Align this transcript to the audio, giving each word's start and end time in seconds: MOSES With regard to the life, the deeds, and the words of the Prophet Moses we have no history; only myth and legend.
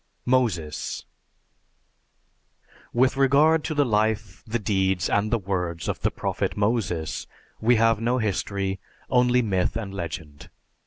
MOSES 0.25 1.05
With 2.91 3.17
regard 3.17 3.63
to 3.65 3.75
the 3.75 3.85
life, 3.85 4.41
the 4.47 4.57
deeds, 4.57 5.07
and 5.07 5.29
the 5.29 5.37
words 5.37 5.87
of 5.87 5.99
the 5.99 6.09
Prophet 6.09 6.57
Moses 6.57 7.27
we 7.59 7.75
have 7.75 8.01
no 8.01 8.17
history; 8.17 8.79
only 9.11 9.43
myth 9.43 9.75
and 9.77 9.93
legend. 9.93 10.49